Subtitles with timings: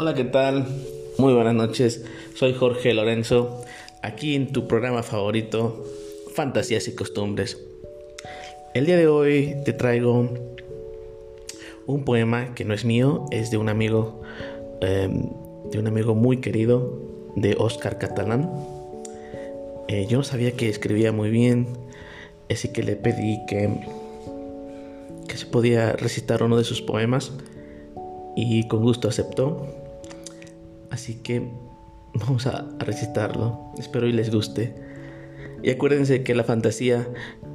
[0.00, 0.64] Hola, ¿qué tal?
[1.18, 2.04] Muy buenas noches.
[2.34, 3.64] Soy Jorge Lorenzo,
[4.00, 5.84] aquí en tu programa favorito,
[6.34, 7.58] Fantasías y Costumbres.
[8.74, 10.28] El día de hoy te traigo
[11.86, 14.22] un poema que no es mío, es de un amigo,
[14.82, 15.30] em,
[15.72, 17.02] de un amigo muy querido,
[17.34, 18.52] de Oscar Catalán.
[19.88, 21.66] Eh, yo no sabía que escribía muy bien,
[22.48, 23.68] así que le pedí que,
[25.26, 27.32] que se podía recitar uno de sus poemas
[28.36, 29.87] y con gusto aceptó.
[30.90, 31.50] Así que
[32.14, 33.72] vamos a, recitarlo.
[33.78, 34.74] Espero y les guste.
[35.62, 37.08] Y acuérdense que la fantasía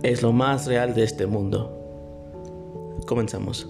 [0.03, 1.79] es lo más real de este mundo.
[3.07, 3.67] Comenzamos.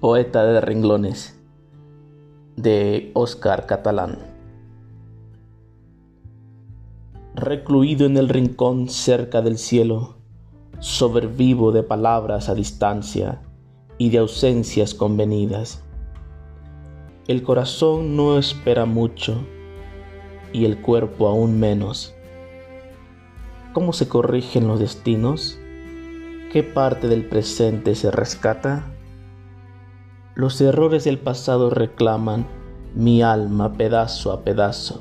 [0.00, 1.35] Poeta de renglones
[2.56, 4.18] de Oscar Catalán.
[7.34, 10.16] Recluido en el rincón cerca del cielo,
[10.80, 13.42] sobrevivo de palabras a distancia
[13.98, 15.84] y de ausencias convenidas.
[17.28, 19.36] El corazón no espera mucho
[20.54, 22.14] y el cuerpo aún menos.
[23.74, 25.58] ¿Cómo se corrigen los destinos?
[26.50, 28.95] ¿Qué parte del presente se rescata?
[30.36, 32.46] Los errores del pasado reclaman
[32.94, 35.00] mi alma pedazo a pedazo.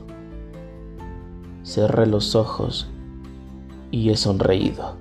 [1.62, 2.88] Cerré los ojos
[3.92, 4.96] y he sonreído.